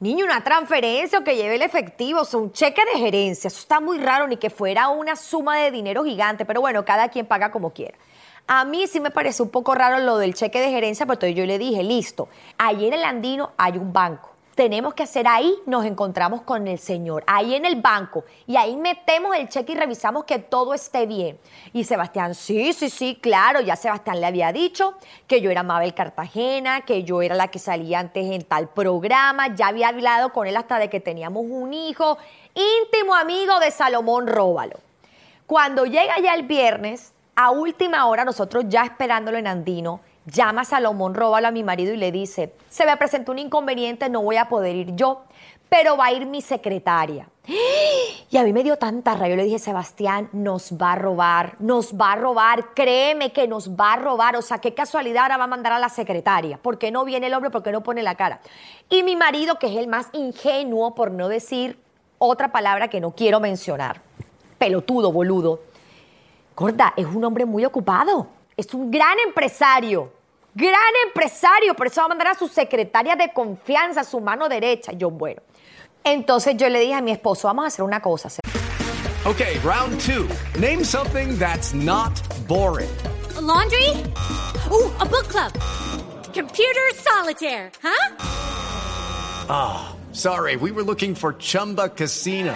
niño, 0.00 0.24
una 0.24 0.42
transferencia 0.42 1.20
o 1.20 1.24
que 1.24 1.36
lleve 1.36 1.54
el 1.54 1.62
efectivo, 1.62 2.22
o 2.22 2.24
sea, 2.24 2.40
un 2.40 2.52
cheque 2.52 2.82
de 2.84 2.98
gerencia. 2.98 3.46
Eso 3.46 3.60
está 3.60 3.78
muy 3.78 3.98
raro, 3.98 4.26
ni 4.26 4.36
que 4.36 4.50
fuera 4.50 4.88
una 4.88 5.14
suma 5.14 5.56
de 5.58 5.70
dinero 5.70 6.02
gigante, 6.02 6.44
pero 6.44 6.60
bueno, 6.60 6.84
cada 6.84 7.08
quien 7.08 7.26
paga 7.26 7.52
como 7.52 7.70
quiera. 7.70 7.96
A 8.48 8.64
mí 8.64 8.88
sí 8.88 8.98
me 8.98 9.10
parece 9.12 9.40
un 9.42 9.50
poco 9.50 9.74
raro 9.74 9.98
lo 9.98 10.18
del 10.18 10.34
cheque 10.34 10.60
de 10.60 10.70
gerencia, 10.70 11.06
pero 11.06 11.14
entonces 11.14 11.36
yo 11.36 11.46
le 11.46 11.58
dije, 11.58 11.84
listo, 11.84 12.28
ahí 12.58 12.86
en 12.86 12.92
el 12.92 13.04
Andino 13.04 13.52
hay 13.56 13.78
un 13.78 13.92
banco. 13.92 14.35
Tenemos 14.56 14.94
que 14.94 15.02
hacer 15.02 15.28
ahí, 15.28 15.54
nos 15.66 15.84
encontramos 15.84 16.40
con 16.40 16.66
el 16.66 16.78
señor, 16.78 17.22
ahí 17.26 17.54
en 17.54 17.66
el 17.66 17.82
banco, 17.82 18.24
y 18.46 18.56
ahí 18.56 18.74
metemos 18.74 19.36
el 19.36 19.50
cheque 19.50 19.72
y 19.72 19.76
revisamos 19.76 20.24
que 20.24 20.38
todo 20.38 20.72
esté 20.72 21.04
bien. 21.04 21.38
Y 21.74 21.84
Sebastián, 21.84 22.34
sí, 22.34 22.72
sí, 22.72 22.88
sí, 22.88 23.18
claro, 23.20 23.60
ya 23.60 23.76
Sebastián 23.76 24.18
le 24.18 24.24
había 24.24 24.52
dicho 24.52 24.94
que 25.26 25.42
yo 25.42 25.50
era 25.50 25.62
Mabel 25.62 25.92
Cartagena, 25.92 26.80
que 26.80 27.04
yo 27.04 27.20
era 27.20 27.34
la 27.34 27.48
que 27.48 27.58
salía 27.58 28.00
antes 28.00 28.24
en 28.30 28.44
tal 28.44 28.68
programa, 28.70 29.54
ya 29.54 29.66
había 29.66 29.88
hablado 29.88 30.32
con 30.32 30.46
él 30.46 30.56
hasta 30.56 30.78
de 30.78 30.88
que 30.88 31.00
teníamos 31.00 31.44
un 31.46 31.74
hijo, 31.74 32.16
íntimo 32.54 33.14
amigo 33.14 33.60
de 33.60 33.70
Salomón 33.70 34.26
Róbalo. 34.26 34.80
Cuando 35.46 35.84
llega 35.84 36.18
ya 36.18 36.32
el 36.32 36.44
viernes, 36.44 37.12
a 37.34 37.50
última 37.50 38.06
hora, 38.06 38.24
nosotros 38.24 38.64
ya 38.68 38.84
esperándolo 38.84 39.36
en 39.36 39.48
Andino, 39.48 40.00
llama 40.26 40.62
a 40.62 40.64
Salomón 40.64 41.14
Róbalo 41.14 41.48
a 41.48 41.50
mi 41.50 41.64
marido 41.64 41.94
y 41.94 41.96
le 41.96 42.12
dice, 42.12 42.52
se 42.68 42.84
me 42.84 42.96
presentó 42.96 43.32
un 43.32 43.38
inconveniente, 43.38 44.08
no 44.08 44.22
voy 44.22 44.36
a 44.36 44.48
poder 44.48 44.76
ir 44.76 44.94
yo, 44.94 45.22
pero 45.68 45.96
va 45.96 46.06
a 46.06 46.12
ir 46.12 46.26
mi 46.26 46.42
secretaria. 46.42 47.28
Y 48.28 48.36
a 48.36 48.42
mí 48.42 48.52
me 48.52 48.64
dio 48.64 48.76
tanta 48.76 49.14
rabia, 49.14 49.30
yo 49.30 49.36
le 49.36 49.44
dije, 49.44 49.58
Sebastián, 49.58 50.28
nos 50.32 50.72
va 50.72 50.92
a 50.92 50.96
robar, 50.96 51.56
nos 51.60 51.94
va 51.94 52.12
a 52.12 52.16
robar, 52.16 52.74
créeme 52.74 53.32
que 53.32 53.46
nos 53.46 53.70
va 53.70 53.94
a 53.94 53.96
robar, 53.96 54.36
o 54.36 54.42
sea, 54.42 54.58
qué 54.58 54.74
casualidad 54.74 55.22
ahora 55.22 55.36
va 55.36 55.44
a 55.44 55.48
mandar 55.48 55.72
a 55.72 55.78
la 55.78 55.88
secretaria, 55.88 56.58
¿por 56.58 56.78
qué 56.78 56.90
no 56.90 57.04
viene 57.04 57.28
el 57.28 57.34
hombre, 57.34 57.50
por 57.50 57.62
qué 57.62 57.72
no 57.72 57.82
pone 57.82 58.02
la 58.02 58.16
cara? 58.16 58.40
Y 58.90 59.02
mi 59.04 59.16
marido, 59.16 59.58
que 59.58 59.68
es 59.68 59.76
el 59.76 59.86
más 59.86 60.08
ingenuo, 60.12 60.94
por 60.94 61.12
no 61.12 61.28
decir 61.28 61.78
otra 62.18 62.50
palabra 62.50 62.88
que 62.88 63.00
no 63.00 63.12
quiero 63.12 63.38
mencionar, 63.40 64.00
pelotudo, 64.58 65.12
boludo, 65.12 65.60
Gorda, 66.56 66.94
es 66.96 67.04
un 67.04 67.22
hombre 67.22 67.44
muy 67.44 67.66
ocupado. 67.66 68.28
Es 68.56 68.72
un 68.72 68.90
gran 68.90 69.18
empresario. 69.26 70.10
Gran 70.56 70.92
empresario. 71.06 71.74
Por 71.74 71.88
eso 71.88 72.00
va 72.00 72.06
a 72.06 72.08
mandar 72.08 72.28
a 72.28 72.34
su 72.34 72.48
secretaria 72.48 73.14
de 73.14 73.30
confianza, 73.34 74.02
su 74.04 74.20
mano 74.20 74.48
derecha. 74.48 74.92
Yo, 74.92 75.10
bueno. 75.10 75.42
Entonces 76.02 76.56
yo 76.56 76.70
le 76.70 76.80
dije 76.80 76.94
a 76.94 77.02
mi 77.02 77.10
esposo, 77.10 77.46
vamos 77.46 77.64
a 77.64 77.68
hacer 77.68 77.84
una 77.84 78.00
cosa. 78.00 78.30
Okay, 79.26 79.58
round 79.58 80.00
two. 80.00 80.26
Name 80.58 80.82
something 80.82 81.36
that's 81.38 81.74
not 81.74 82.12
boring. 82.48 82.88
A 83.36 83.40
laundry? 83.40 83.90
Ooh, 84.70 84.90
a 84.98 85.04
book 85.04 85.28
club. 85.28 85.52
Computer 86.32 86.94
solitaire, 86.94 87.70
huh? 87.82 88.16
Ah, 89.50 89.94
sorry, 90.12 90.56
we 90.56 90.70
were 90.70 90.84
looking 90.84 91.14
for 91.14 91.34
Chumba 91.34 91.90
Casino. 91.90 92.54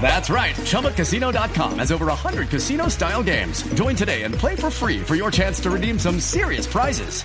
That's 0.00 0.30
right. 0.30 0.54
ChumbaCasino.com 0.54 1.78
has 1.80 1.90
over 1.90 2.06
100 2.06 2.48
casino 2.48 2.88
style 2.88 3.24
games. 3.24 3.62
Join 3.74 3.96
today 3.96 4.22
and 4.22 4.32
play 4.32 4.54
for 4.54 4.70
free 4.70 5.00
for 5.00 5.16
your 5.16 5.32
chance 5.32 5.58
to 5.62 5.70
redeem 5.70 5.98
some 5.98 6.20
serious 6.20 6.66
prizes. 6.68 7.24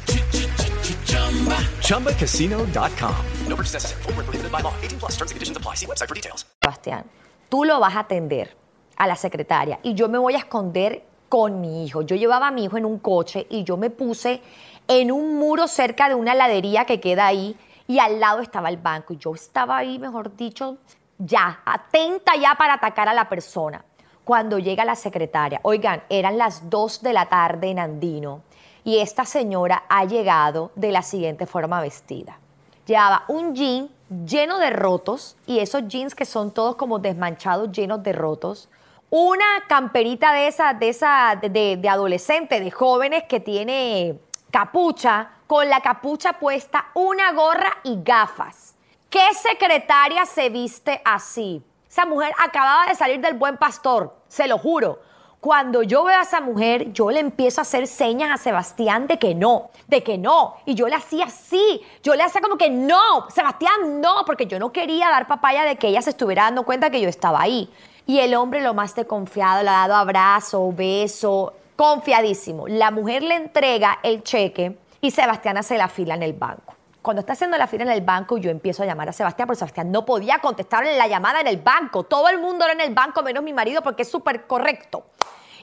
ChumbaCasino.com. 1.85 3.25
No 3.47 3.55
purchase 3.55 3.73
necessary. 3.73 4.03
Where 4.15 4.25
prohibited 4.25 4.51
by 4.51 4.61
law. 4.61 4.73
18 4.81 4.99
plus 4.99 5.11
terms 5.17 5.31
and 5.31 5.35
conditions 5.35 5.57
apply. 5.57 5.75
See 5.75 5.85
website 5.85 6.09
for 6.09 6.15
details. 6.15 6.45
Sebastián, 6.63 7.05
tú 7.49 7.63
lo 7.63 7.79
vas 7.79 7.95
a 7.95 7.99
atender 7.99 8.55
a 8.97 9.07
la 9.07 9.15
secretaria 9.15 9.79
y 9.83 9.93
yo 9.93 10.09
me 10.09 10.17
voy 10.17 10.33
a 10.33 10.39
esconder 10.39 11.03
con 11.29 11.61
mi 11.61 11.85
hijo. 11.85 12.01
Yo 12.01 12.15
llevaba 12.15 12.47
a 12.47 12.51
mi 12.51 12.65
hijo 12.65 12.77
en 12.77 12.85
un 12.85 12.99
coche 12.99 13.47
y 13.49 13.63
yo 13.63 13.77
me 13.77 13.89
puse 13.89 14.41
en 14.87 15.11
un 15.11 15.37
muro 15.37 15.67
cerca 15.67 16.09
de 16.09 16.15
una 16.15 16.33
heladería 16.33 16.85
que 16.85 16.99
queda 16.99 17.27
ahí 17.27 17.55
y 17.87 17.99
al 17.99 18.19
lado 18.19 18.41
estaba 18.41 18.69
el 18.69 18.77
banco. 18.77 19.13
Y 19.13 19.17
yo 19.17 19.33
estaba 19.33 19.77
ahí, 19.77 19.97
mejor 19.97 20.35
dicho, 20.35 20.77
ya, 21.25 21.61
atenta 21.65 22.35
ya 22.35 22.55
para 22.55 22.73
atacar 22.73 23.07
a 23.07 23.13
la 23.13 23.29
persona. 23.29 23.83
Cuando 24.23 24.59
llega 24.59 24.85
la 24.85 24.95
secretaria, 24.95 25.59
oigan, 25.63 26.03
eran 26.09 26.37
las 26.37 26.69
2 26.69 27.01
de 27.01 27.13
la 27.13 27.27
tarde 27.27 27.69
en 27.69 27.79
Andino 27.79 28.41
y 28.83 28.99
esta 28.99 29.25
señora 29.25 29.83
ha 29.89 30.05
llegado 30.05 30.71
de 30.75 30.91
la 30.91 31.01
siguiente 31.01 31.45
forma 31.45 31.81
vestida. 31.81 32.37
Llevaba 32.85 33.25
un 33.27 33.55
jean 33.55 33.89
lleno 34.25 34.57
de 34.59 34.69
rotos 34.69 35.37
y 35.45 35.59
esos 35.59 35.87
jeans 35.87 36.15
que 36.15 36.25
son 36.25 36.51
todos 36.51 36.75
como 36.75 36.99
desmanchados, 36.99 37.71
llenos 37.71 38.03
de 38.03 38.13
rotos. 38.13 38.69
Una 39.09 39.45
camperita 39.67 40.33
de 40.33 40.47
esa, 40.47 40.73
de 40.73 40.89
esa, 40.89 41.37
de, 41.41 41.77
de 41.77 41.89
adolescente, 41.89 42.59
de 42.59 42.71
jóvenes 42.71 43.23
que 43.27 43.39
tiene 43.39 44.19
capucha, 44.49 45.31
con 45.47 45.67
la 45.69 45.81
capucha 45.81 46.33
puesta, 46.33 46.87
una 46.93 47.33
gorra 47.33 47.77
y 47.83 48.01
gafas 48.03 48.70
¿Qué 49.11 49.33
secretaria 49.33 50.25
se 50.25 50.49
viste 50.49 51.01
así? 51.03 51.61
Esa 51.89 52.05
mujer 52.05 52.31
acababa 52.39 52.85
de 52.85 52.95
salir 52.95 53.19
del 53.19 53.33
buen 53.33 53.57
pastor, 53.57 54.15
se 54.29 54.47
lo 54.47 54.57
juro. 54.57 55.01
Cuando 55.41 55.83
yo 55.83 56.05
veo 56.05 56.17
a 56.17 56.21
esa 56.21 56.39
mujer, 56.39 56.93
yo 56.93 57.11
le 57.11 57.19
empiezo 57.19 57.59
a 57.59 57.63
hacer 57.63 57.87
señas 57.87 58.31
a 58.31 58.41
Sebastián 58.41 59.07
de 59.07 59.19
que 59.19 59.35
no, 59.35 59.69
de 59.87 60.01
que 60.01 60.17
no. 60.17 60.55
Y 60.65 60.75
yo 60.75 60.87
le 60.87 60.95
hacía 60.95 61.25
así, 61.25 61.81
yo 62.01 62.15
le 62.15 62.23
hacía 62.23 62.39
como 62.39 62.55
que 62.55 62.69
no, 62.69 63.29
Sebastián, 63.29 63.99
no, 63.99 64.23
porque 64.25 64.45
yo 64.45 64.59
no 64.59 64.71
quería 64.71 65.09
dar 65.09 65.27
papaya 65.27 65.65
de 65.65 65.75
que 65.75 65.89
ella 65.89 66.01
se 66.01 66.11
estuviera 66.11 66.43
dando 66.43 66.63
cuenta 66.63 66.89
que 66.89 67.01
yo 67.01 67.09
estaba 67.09 67.41
ahí. 67.41 67.69
Y 68.07 68.19
el 68.19 68.33
hombre 68.33 68.61
lo 68.61 68.73
más 68.73 68.95
confiado, 69.09 69.61
le 69.61 69.69
ha 69.71 69.89
dado 69.89 69.95
abrazo, 69.95 70.71
beso, 70.71 71.51
confiadísimo. 71.75 72.65
La 72.65 72.91
mujer 72.91 73.23
le 73.23 73.35
entrega 73.35 73.99
el 74.03 74.23
cheque 74.23 74.77
y 75.01 75.11
Sebastián 75.11 75.57
hace 75.57 75.77
la 75.77 75.89
fila 75.89 76.15
en 76.15 76.23
el 76.23 76.31
banco. 76.31 76.75
Cuando 77.01 77.21
está 77.21 77.33
haciendo 77.33 77.57
la 77.57 77.65
fila 77.65 77.83
en 77.83 77.89
el 77.89 78.01
banco, 78.01 78.37
yo 78.37 78.51
empiezo 78.51 78.83
a 78.83 78.85
llamar 78.85 79.09
a 79.09 79.13
Sebastián, 79.13 79.47
porque 79.47 79.57
Sebastián 79.57 79.91
no 79.91 80.05
podía 80.05 80.37
contestarle 80.37 80.95
la 80.97 81.07
llamada 81.07 81.41
en 81.41 81.47
el 81.47 81.57
banco. 81.57 82.03
Todo 82.03 82.29
el 82.29 82.39
mundo 82.39 82.63
era 82.63 82.73
en 82.73 82.81
el 82.81 82.93
banco, 82.93 83.23
menos 83.23 83.43
mi 83.43 83.53
marido, 83.53 83.81
porque 83.81 84.03
es 84.03 84.11
súper 84.11 84.45
correcto. 84.45 85.05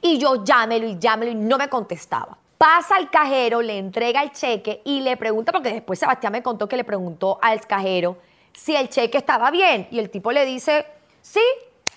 Y 0.02 0.18
yo 0.18 0.42
llámelo 0.44 0.88
y 0.88 0.98
llámelo 0.98 1.30
y 1.30 1.36
no 1.36 1.56
me 1.56 1.68
contestaba. 1.68 2.36
Pasa 2.56 2.96
al 2.96 3.08
cajero, 3.08 3.62
le 3.62 3.78
entrega 3.78 4.22
el 4.22 4.32
cheque 4.32 4.82
y 4.84 5.00
le 5.00 5.16
pregunta, 5.16 5.52
porque 5.52 5.72
después 5.72 6.00
Sebastián 6.00 6.32
me 6.32 6.42
contó 6.42 6.68
que 6.68 6.76
le 6.76 6.82
preguntó 6.82 7.38
al 7.40 7.64
cajero 7.68 8.18
si 8.52 8.74
el 8.74 8.88
cheque 8.88 9.18
estaba 9.18 9.52
bien. 9.52 9.86
Y 9.92 10.00
el 10.00 10.10
tipo 10.10 10.32
le 10.32 10.44
dice, 10.44 10.86
sí, 11.22 11.42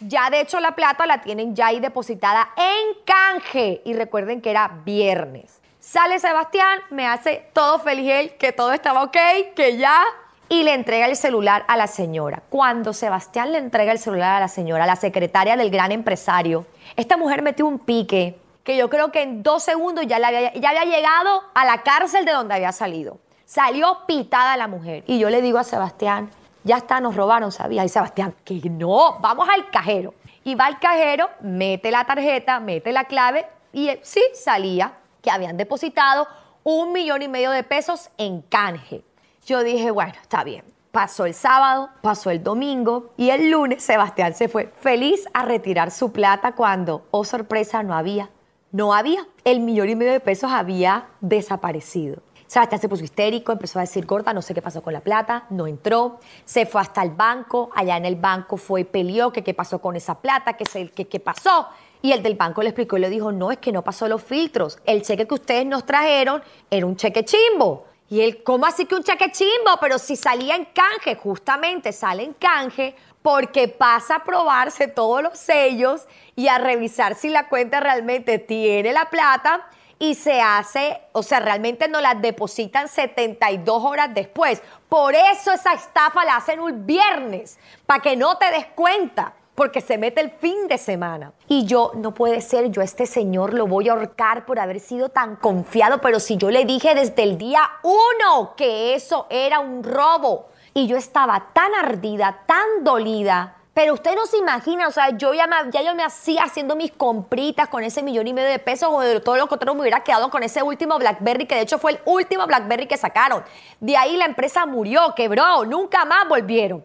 ya 0.01 0.29
de 0.29 0.41
hecho 0.41 0.59
la 0.59 0.75
plata 0.75 1.07
la 1.07 1.21
tienen 1.21 1.55
ya 1.55 1.67
ahí 1.67 1.79
depositada 1.79 2.49
en 2.55 3.03
canje. 3.05 3.81
Y 3.85 3.93
recuerden 3.93 4.39
que 4.39 4.51
era 4.51 4.67
viernes. 4.85 5.60
Sale 5.91 6.19
Sebastián, 6.19 6.79
me 6.89 7.05
hace 7.05 7.49
todo 7.51 7.77
feliz 7.79 8.09
él, 8.09 8.37
que 8.37 8.53
todo 8.53 8.71
estaba 8.71 9.03
ok, 9.03 9.17
que 9.53 9.75
ya. 9.75 10.01
Y 10.47 10.63
le 10.63 10.73
entrega 10.73 11.05
el 11.05 11.17
celular 11.17 11.65
a 11.67 11.75
la 11.75 11.87
señora. 11.87 12.43
Cuando 12.49 12.93
Sebastián 12.93 13.51
le 13.51 13.57
entrega 13.57 13.91
el 13.91 13.99
celular 13.99 14.37
a 14.37 14.39
la 14.39 14.47
señora, 14.47 14.85
la 14.85 14.95
secretaria 14.95 15.57
del 15.57 15.69
gran 15.69 15.91
empresario, 15.91 16.65
esta 16.95 17.17
mujer 17.17 17.41
metió 17.41 17.65
un 17.65 17.77
pique 17.77 18.39
que 18.63 18.77
yo 18.77 18.89
creo 18.89 19.11
que 19.11 19.21
en 19.21 19.43
dos 19.43 19.63
segundos 19.63 20.07
ya, 20.07 20.17
le 20.17 20.27
había, 20.27 20.53
ya 20.53 20.69
había 20.69 20.85
llegado 20.85 21.43
a 21.53 21.65
la 21.65 21.83
cárcel 21.83 22.23
de 22.23 22.31
donde 22.31 22.53
había 22.53 22.71
salido. 22.71 23.17
Salió 23.43 24.05
pitada 24.07 24.55
la 24.55 24.69
mujer. 24.69 25.03
Y 25.07 25.19
yo 25.19 25.29
le 25.29 25.41
digo 25.41 25.57
a 25.57 25.65
Sebastián, 25.65 26.31
ya 26.63 26.77
está, 26.77 27.01
nos 27.01 27.17
robaron, 27.17 27.51
¿sabía? 27.51 27.83
Y 27.83 27.89
Sebastián, 27.89 28.33
que 28.45 28.61
no, 28.69 29.19
vamos 29.19 29.49
al 29.49 29.69
cajero. 29.69 30.13
Y 30.45 30.55
va 30.55 30.67
al 30.67 30.79
cajero, 30.79 31.29
mete 31.41 31.91
la 31.91 32.05
tarjeta, 32.05 32.61
mete 32.61 32.93
la 32.93 33.03
clave 33.03 33.45
y 33.73 33.91
sí 34.03 34.21
salía 34.33 34.93
que 35.21 35.31
habían 35.31 35.57
depositado 35.57 36.27
un 36.63 36.91
millón 36.93 37.21
y 37.21 37.27
medio 37.27 37.51
de 37.51 37.63
pesos 37.63 38.09
en 38.17 38.41
canje. 38.41 39.03
Yo 39.45 39.63
dije, 39.63 39.91
bueno, 39.91 40.13
está 40.21 40.43
bien. 40.43 40.63
Pasó 40.91 41.25
el 41.25 41.33
sábado, 41.33 41.89
pasó 42.01 42.31
el 42.31 42.43
domingo 42.43 43.11
y 43.15 43.29
el 43.29 43.49
lunes 43.49 43.81
Sebastián 43.81 44.33
se 44.35 44.49
fue 44.49 44.67
feliz 44.67 45.25
a 45.33 45.45
retirar 45.45 45.89
su 45.89 46.11
plata 46.11 46.51
cuando, 46.51 47.07
oh 47.11 47.23
sorpresa, 47.23 47.81
no 47.81 47.95
había. 47.95 48.29
No 48.71 48.93
había. 48.93 49.25
El 49.45 49.61
millón 49.61 49.89
y 49.89 49.95
medio 49.95 50.11
de 50.11 50.19
pesos 50.19 50.51
había 50.51 51.07
desaparecido. 51.21 52.21
Sebastián 52.45 52.81
se 52.81 52.89
puso 52.89 53.05
histérico, 53.05 53.53
empezó 53.53 53.79
a 53.79 53.83
decir, 53.83 54.05
gorda, 54.05 54.33
no 54.33 54.41
sé 54.41 54.53
qué 54.53 54.61
pasó 54.61 54.83
con 54.83 54.91
la 54.91 54.99
plata, 54.99 55.45
no 55.49 55.67
entró, 55.67 56.19
se 56.43 56.65
fue 56.65 56.81
hasta 56.81 57.01
el 57.01 57.11
banco, 57.11 57.69
allá 57.73 57.95
en 57.95 58.03
el 58.03 58.17
banco 58.17 58.57
fue 58.57 58.81
y 58.81 58.83
peleó 58.83 59.31
que 59.31 59.41
qué 59.41 59.53
pasó 59.53 59.79
con 59.79 59.95
esa 59.95 60.19
plata, 60.19 60.57
que, 60.57 60.65
se, 60.65 60.89
qué 60.89 61.19
pasó. 61.21 61.69
Y 62.01 62.11
el 62.13 62.23
del 62.23 62.35
banco 62.35 62.63
le 62.63 62.69
explicó 62.69 62.97
y 62.97 63.01
le 63.01 63.09
dijo, 63.09 63.31
no, 63.31 63.51
es 63.51 63.59
que 63.59 63.71
no 63.71 63.83
pasó 63.83 64.07
los 64.07 64.23
filtros, 64.23 64.79
el 64.85 65.03
cheque 65.03 65.27
que 65.27 65.35
ustedes 65.35 65.65
nos 65.65 65.85
trajeron 65.85 66.41
era 66.69 66.85
un 66.85 66.95
cheque 66.95 67.23
chimbo. 67.23 67.85
Y 68.09 68.21
él, 68.21 68.43
¿cómo 68.43 68.65
así 68.65 68.85
que 68.85 68.95
un 68.95 69.03
cheque 69.03 69.31
chimbo? 69.31 69.77
Pero 69.79 69.97
si 69.97 70.15
salía 70.15 70.55
en 70.55 70.65
canje, 70.65 71.15
justamente 71.15 71.93
sale 71.93 72.23
en 72.23 72.33
canje 72.33 72.95
porque 73.21 73.67
pasa 73.67 74.17
a 74.17 74.23
probarse 74.23 74.87
todos 74.87 75.21
los 75.21 75.37
sellos 75.37 76.07
y 76.35 76.47
a 76.47 76.57
revisar 76.57 77.15
si 77.15 77.29
la 77.29 77.47
cuenta 77.47 77.79
realmente 77.79 78.39
tiene 78.39 78.91
la 78.91 79.09
plata 79.09 79.69
y 80.01 80.15
se 80.15 80.41
hace, 80.41 80.99
o 81.11 81.21
sea, 81.21 81.39
realmente 81.39 81.87
no 81.87 82.01
la 82.01 82.15
depositan 82.15 82.87
72 82.87 83.83
horas 83.83 84.11
después. 84.13 84.61
Por 84.89 85.13
eso 85.13 85.51
esa 85.51 85.73
estafa 85.73 86.25
la 86.25 86.37
hacen 86.37 86.59
un 86.59 86.87
viernes, 86.87 87.59
para 87.85 88.01
que 88.01 88.15
no 88.15 88.35
te 88.37 88.49
des 88.49 88.65
cuenta 88.73 89.35
porque 89.55 89.81
se 89.81 89.97
mete 89.97 90.21
el 90.21 90.31
fin 90.31 90.67
de 90.67 90.77
semana. 90.77 91.33
Y 91.47 91.65
yo, 91.65 91.91
no 91.95 92.13
puede 92.13 92.41
ser, 92.41 92.69
yo 92.71 92.81
a 92.81 92.85
este 92.85 93.05
señor 93.05 93.53
lo 93.53 93.67
voy 93.67 93.89
a 93.89 93.93
ahorcar 93.93 94.45
por 94.45 94.59
haber 94.59 94.79
sido 94.79 95.09
tan 95.09 95.35
confiado, 95.35 95.99
pero 96.01 96.19
si 96.19 96.37
yo 96.37 96.49
le 96.49 96.65
dije 96.65 96.95
desde 96.95 97.23
el 97.23 97.37
día 97.37 97.61
uno 97.83 98.53
que 98.55 98.95
eso 98.95 99.27
era 99.29 99.59
un 99.59 99.83
robo, 99.83 100.47
y 100.73 100.87
yo 100.87 100.97
estaba 100.97 101.47
tan 101.53 101.73
ardida, 101.75 102.43
tan 102.45 102.83
dolida, 102.83 103.57
pero 103.73 103.93
usted 103.93 104.15
no 104.15 104.25
se 104.25 104.37
imagina, 104.37 104.87
o 104.87 104.91
sea, 104.91 105.11
yo 105.17 105.33
ya, 105.33 105.47
me, 105.47 105.55
yo 105.71 105.95
me 105.95 106.03
hacía 106.03 106.43
haciendo 106.43 106.75
mis 106.75 106.91
compritas 106.91 107.69
con 107.69 107.83
ese 107.83 108.03
millón 108.03 108.27
y 108.27 108.33
medio 108.33 108.49
de 108.49 108.59
pesos, 108.59 108.89
o 108.91 108.99
de 108.99 109.19
todo 109.21 109.37
lo 109.37 109.47
contrario 109.47 109.75
me 109.75 109.81
hubiera 109.81 110.03
quedado 110.03 110.29
con 110.29 110.43
ese 110.43 110.61
último 110.61 110.99
Blackberry, 110.99 111.45
que 111.45 111.55
de 111.55 111.61
hecho 111.61 111.79
fue 111.79 111.91
el 111.91 111.99
último 112.05 112.45
Blackberry 112.47 112.85
que 112.85 112.97
sacaron. 112.97 113.43
De 113.79 113.95
ahí 113.95 114.17
la 114.17 114.25
empresa 114.25 114.65
murió, 114.65 115.13
quebró, 115.15 115.63
nunca 115.65 116.03
más 116.03 116.27
volvieron. 116.27 116.83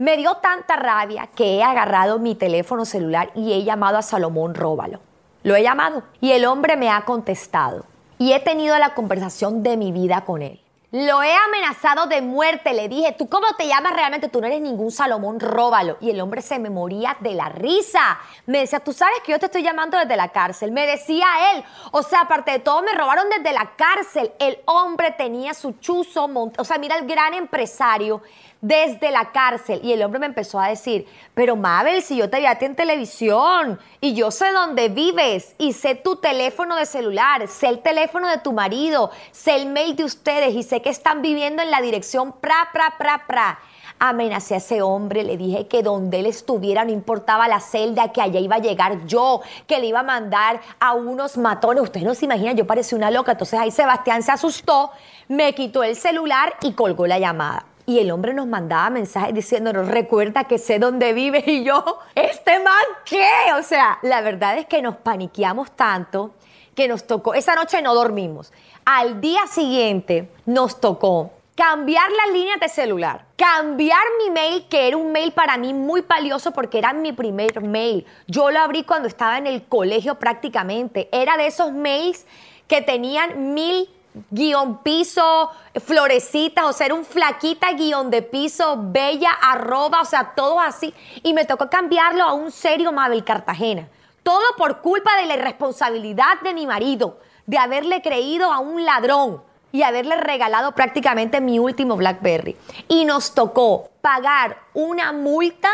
Me 0.00 0.16
dio 0.16 0.36
tanta 0.36 0.76
rabia 0.76 1.28
que 1.36 1.56
he 1.56 1.62
agarrado 1.62 2.18
mi 2.18 2.34
teléfono 2.34 2.86
celular 2.86 3.30
y 3.34 3.52
he 3.52 3.64
llamado 3.64 3.98
a 3.98 4.02
Salomón 4.02 4.54
Róbalo. 4.54 4.98
Lo 5.42 5.54
he 5.54 5.62
llamado 5.62 6.04
y 6.22 6.32
el 6.32 6.46
hombre 6.46 6.78
me 6.78 6.88
ha 6.88 7.04
contestado. 7.04 7.84
Y 8.16 8.32
he 8.32 8.40
tenido 8.40 8.78
la 8.78 8.94
conversación 8.94 9.62
de 9.62 9.76
mi 9.76 9.92
vida 9.92 10.24
con 10.24 10.40
él. 10.40 10.58
Lo 10.92 11.22
he 11.22 11.32
amenazado 11.32 12.06
de 12.06 12.22
muerte. 12.22 12.72
Le 12.72 12.88
dije, 12.88 13.14
¿tú 13.16 13.28
cómo 13.28 13.46
te 13.58 13.68
llamas 13.68 13.92
realmente? 13.92 14.28
Tú 14.28 14.40
no 14.40 14.46
eres 14.46 14.62
ningún 14.62 14.90
Salomón, 14.90 15.38
róbalo. 15.38 15.98
Y 16.00 16.10
el 16.10 16.20
hombre 16.20 16.40
se 16.40 16.58
me 16.58 16.70
moría 16.70 17.18
de 17.20 17.34
la 17.34 17.50
risa. 17.50 18.18
Me 18.46 18.60
decía, 18.60 18.80
tú 18.80 18.94
sabes 18.94 19.18
que 19.24 19.32
yo 19.32 19.38
te 19.38 19.46
estoy 19.46 19.62
llamando 19.62 19.98
desde 19.98 20.16
la 20.16 20.30
cárcel. 20.30 20.72
Me 20.72 20.86
decía 20.86 21.26
él. 21.52 21.64
O 21.92 22.02
sea, 22.02 22.22
aparte 22.22 22.52
de 22.52 22.58
todo, 22.58 22.82
me 22.82 22.92
robaron 22.92 23.28
desde 23.28 23.52
la 23.52 23.72
cárcel. 23.76 24.32
El 24.38 24.58
hombre 24.64 25.12
tenía 25.12 25.52
su 25.52 25.72
chuzo, 25.74 26.24
o 26.56 26.64
sea, 26.64 26.78
mira 26.78 26.96
el 26.96 27.06
gran 27.06 27.34
empresario 27.34 28.22
desde 28.60 29.10
la 29.10 29.32
cárcel. 29.32 29.80
Y 29.82 29.92
el 29.92 30.02
hombre 30.02 30.20
me 30.20 30.26
empezó 30.26 30.60
a 30.60 30.68
decir, 30.68 31.06
pero 31.34 31.56
Mabel, 31.56 32.02
si 32.02 32.16
yo 32.16 32.28
te 32.28 32.38
vi 32.38 32.46
a 32.46 32.58
ti 32.58 32.66
en 32.66 32.76
televisión 32.76 33.78
y 34.00 34.14
yo 34.14 34.30
sé 34.30 34.52
dónde 34.52 34.88
vives 34.88 35.54
y 35.58 35.72
sé 35.72 35.94
tu 35.94 36.16
teléfono 36.16 36.76
de 36.76 36.86
celular, 36.86 37.48
sé 37.48 37.68
el 37.68 37.80
teléfono 37.80 38.28
de 38.28 38.38
tu 38.38 38.52
marido, 38.52 39.10
sé 39.30 39.56
el 39.56 39.66
mail 39.66 39.96
de 39.96 40.04
ustedes 40.04 40.54
y 40.54 40.62
sé 40.62 40.82
que 40.82 40.90
están 40.90 41.22
viviendo 41.22 41.62
en 41.62 41.70
la 41.70 41.80
dirección 41.80 42.32
pra, 42.32 42.68
pra, 42.72 42.94
pra, 42.98 43.26
pra. 43.26 43.58
Amenacé 44.02 44.54
a 44.54 44.58
ese 44.58 44.80
hombre, 44.80 45.24
le 45.24 45.36
dije 45.36 45.66
que 45.66 45.82
donde 45.82 46.20
él 46.20 46.26
estuviera 46.26 46.86
no 46.86 46.90
importaba 46.90 47.48
la 47.48 47.60
celda, 47.60 48.12
que 48.12 48.22
allá 48.22 48.40
iba 48.40 48.56
a 48.56 48.60
llegar 48.60 49.04
yo, 49.04 49.42
que 49.66 49.78
le 49.78 49.88
iba 49.88 50.00
a 50.00 50.02
mandar 50.02 50.62
a 50.78 50.94
unos 50.94 51.36
matones. 51.36 51.82
Ustedes 51.82 52.06
no 52.06 52.14
se 52.14 52.24
imaginan, 52.24 52.56
yo 52.56 52.66
parecía 52.66 52.96
una 52.96 53.10
loca. 53.10 53.32
Entonces 53.32 53.60
ahí 53.60 53.70
Sebastián 53.70 54.22
se 54.22 54.32
asustó, 54.32 54.90
me 55.28 55.54
quitó 55.54 55.82
el 55.82 55.96
celular 55.96 56.54
y 56.62 56.72
colgó 56.72 57.06
la 57.06 57.18
llamada. 57.18 57.66
Y 57.90 57.98
el 57.98 58.12
hombre 58.12 58.32
nos 58.34 58.46
mandaba 58.46 58.88
mensajes 58.88 59.34
diciéndonos, 59.34 59.88
recuerda 59.88 60.44
que 60.44 60.58
sé 60.58 60.78
dónde 60.78 61.12
vive 61.12 61.42
y 61.46 61.64
yo, 61.64 61.98
¿este 62.14 62.60
man 62.60 62.84
qué? 63.04 63.26
O 63.58 63.64
sea, 63.64 63.98
la 64.02 64.20
verdad 64.20 64.58
es 64.58 64.66
que 64.66 64.80
nos 64.80 64.94
paniqueamos 64.94 65.72
tanto 65.72 66.36
que 66.76 66.86
nos 66.86 67.08
tocó, 67.08 67.34
esa 67.34 67.56
noche 67.56 67.82
no 67.82 67.92
dormimos. 67.92 68.52
Al 68.84 69.20
día 69.20 69.40
siguiente 69.48 70.30
nos 70.46 70.80
tocó 70.80 71.32
cambiar 71.56 72.08
las 72.12 72.32
líneas 72.32 72.60
de 72.60 72.68
celular, 72.68 73.24
cambiar 73.34 74.04
mi 74.22 74.30
mail, 74.30 74.68
que 74.68 74.86
era 74.86 74.96
un 74.96 75.10
mail 75.10 75.32
para 75.32 75.56
mí 75.56 75.74
muy 75.74 76.02
valioso 76.02 76.52
porque 76.52 76.78
era 76.78 76.92
mi 76.92 77.12
primer 77.12 77.60
mail. 77.60 78.06
Yo 78.28 78.52
lo 78.52 78.60
abrí 78.60 78.84
cuando 78.84 79.08
estaba 79.08 79.36
en 79.36 79.48
el 79.48 79.64
colegio 79.64 80.14
prácticamente. 80.14 81.08
Era 81.10 81.36
de 81.36 81.48
esos 81.48 81.72
mails 81.72 82.24
que 82.68 82.82
tenían 82.82 83.52
mil 83.52 83.90
guion 84.30 84.78
piso, 84.78 85.50
florecitas, 85.84 86.64
o 86.64 86.72
sea, 86.72 86.86
era 86.86 86.94
un 86.94 87.04
flaquita 87.04 87.72
guion 87.72 88.10
de 88.10 88.22
piso, 88.22 88.76
bella, 88.78 89.30
arroba, 89.30 90.00
o 90.02 90.04
sea, 90.04 90.32
todo 90.34 90.60
así. 90.60 90.92
Y 91.22 91.32
me 91.34 91.44
tocó 91.44 91.70
cambiarlo 91.70 92.24
a 92.24 92.32
un 92.32 92.50
serio 92.50 92.92
Mabel 92.92 93.24
Cartagena. 93.24 93.88
Todo 94.22 94.42
por 94.56 94.80
culpa 94.80 95.16
de 95.16 95.26
la 95.26 95.34
irresponsabilidad 95.34 96.40
de 96.42 96.54
mi 96.54 96.66
marido, 96.66 97.18
de 97.46 97.58
haberle 97.58 98.02
creído 98.02 98.52
a 98.52 98.58
un 98.58 98.84
ladrón 98.84 99.42
y 99.72 99.82
haberle 99.82 100.16
regalado 100.16 100.72
prácticamente 100.72 101.40
mi 101.40 101.58
último 101.58 101.96
Blackberry. 101.96 102.56
Y 102.88 103.04
nos 103.04 103.34
tocó 103.34 103.90
pagar 104.02 104.58
una 104.74 105.12
multa 105.12 105.70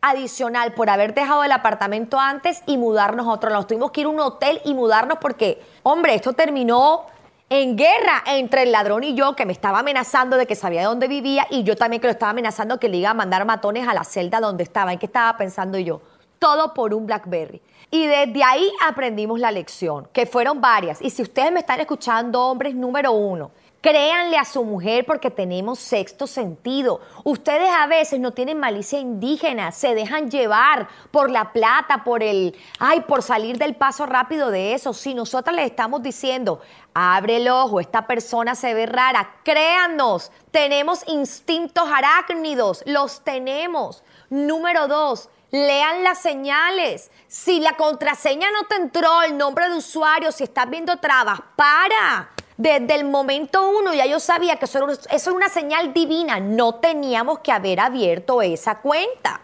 adicional 0.00 0.74
por 0.74 0.90
haber 0.90 1.14
dejado 1.14 1.44
el 1.44 1.52
apartamento 1.52 2.18
antes 2.18 2.62
y 2.66 2.76
mudarnos 2.76 3.26
a 3.26 3.30
otro. 3.30 3.50
Nos 3.50 3.66
tuvimos 3.66 3.90
que 3.90 4.02
ir 4.02 4.06
a 4.06 4.10
un 4.10 4.20
hotel 4.20 4.60
y 4.64 4.74
mudarnos 4.74 5.18
porque, 5.18 5.62
hombre, 5.82 6.14
esto 6.14 6.34
terminó 6.34 7.06
en 7.50 7.76
guerra 7.76 8.22
entre 8.26 8.62
el 8.62 8.72
ladrón 8.72 9.04
y 9.04 9.14
yo, 9.14 9.36
que 9.36 9.46
me 9.46 9.52
estaba 9.52 9.80
amenazando 9.80 10.36
de 10.36 10.46
que 10.46 10.54
sabía 10.54 10.84
dónde 10.84 11.08
vivía, 11.08 11.46
y 11.50 11.62
yo 11.62 11.76
también 11.76 12.00
que 12.00 12.06
lo 12.06 12.12
estaba 12.12 12.30
amenazando 12.30 12.80
que 12.80 12.88
le 12.88 12.96
iba 12.96 13.10
a 13.10 13.14
mandar 13.14 13.44
matones 13.44 13.86
a 13.86 13.94
la 13.94 14.04
celda 14.04 14.40
donde 14.40 14.62
estaba. 14.62 14.92
¿En 14.92 14.98
qué 14.98 15.06
estaba 15.06 15.36
pensando 15.36 15.78
yo? 15.78 16.00
Todo 16.38 16.74
por 16.74 16.94
un 16.94 17.06
Blackberry. 17.06 17.60
Y 17.90 18.06
desde 18.06 18.42
ahí 18.42 18.72
aprendimos 18.84 19.38
la 19.38 19.52
lección, 19.52 20.08
que 20.12 20.26
fueron 20.26 20.60
varias. 20.60 21.00
Y 21.00 21.10
si 21.10 21.22
ustedes 21.22 21.52
me 21.52 21.60
están 21.60 21.80
escuchando, 21.80 22.42
hombres, 22.42 22.74
número 22.74 23.12
uno, 23.12 23.52
Créanle 23.84 24.38
a 24.38 24.46
su 24.46 24.64
mujer 24.64 25.04
porque 25.04 25.30
tenemos 25.30 25.78
sexto 25.78 26.26
sentido. 26.26 27.02
Ustedes 27.22 27.68
a 27.68 27.86
veces 27.86 28.18
no 28.18 28.32
tienen 28.32 28.58
malicia 28.58 28.98
indígena, 28.98 29.72
se 29.72 29.94
dejan 29.94 30.30
llevar 30.30 30.88
por 31.10 31.30
la 31.30 31.52
plata, 31.52 32.02
por 32.02 32.22
el, 32.22 32.56
ay, 32.78 33.02
por 33.02 33.22
salir 33.22 33.58
del 33.58 33.76
paso 33.76 34.06
rápido 34.06 34.50
de 34.50 34.72
eso. 34.72 34.94
Si 34.94 35.12
nosotras 35.12 35.54
les 35.54 35.66
estamos 35.66 36.02
diciendo, 36.02 36.62
abre 36.94 37.36
el 37.36 37.48
ojo, 37.50 37.78
esta 37.78 38.06
persona 38.06 38.54
se 38.54 38.72
ve 38.72 38.86
rara, 38.86 39.34
créanos, 39.44 40.32
tenemos 40.50 41.06
instintos 41.06 41.86
arácnidos, 41.86 42.82
los 42.86 43.22
tenemos. 43.22 44.02
Número 44.30 44.88
dos, 44.88 45.28
lean 45.50 46.02
las 46.02 46.20
señales. 46.20 47.10
Si 47.28 47.60
la 47.60 47.76
contraseña 47.76 48.50
no 48.50 48.62
te 48.66 48.76
entró, 48.76 49.20
el 49.20 49.36
nombre 49.36 49.68
de 49.68 49.74
usuario, 49.74 50.32
si 50.32 50.44
estás 50.44 50.70
viendo 50.70 50.96
trabas, 50.96 51.38
para. 51.54 52.30
Desde 52.56 52.94
el 52.94 53.04
momento 53.04 53.68
uno 53.68 53.94
ya 53.94 54.06
yo 54.06 54.20
sabía 54.20 54.56
que 54.56 54.66
eso 54.66 54.78
era, 54.78 55.32
una 55.32 55.48
señal 55.48 55.92
divina. 55.92 56.38
No 56.38 56.76
teníamos 56.76 57.40
que 57.40 57.50
haber 57.50 57.80
abierto 57.80 58.42
esa 58.42 58.76
cuenta. 58.78 59.40